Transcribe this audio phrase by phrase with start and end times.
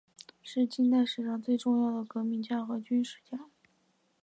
[0.41, 3.39] 是近代史上重要的革命家和军事家。